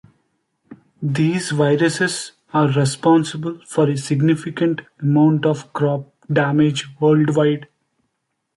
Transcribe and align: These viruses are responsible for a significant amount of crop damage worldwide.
These 1.03 1.51
viruses 1.51 2.31
are 2.55 2.71
responsible 2.71 3.59
for 3.67 3.87
a 3.87 3.95
significant 3.95 4.81
amount 4.99 5.45
of 5.45 5.71
crop 5.73 6.11
damage 6.27 6.87
worldwide. 6.99 7.67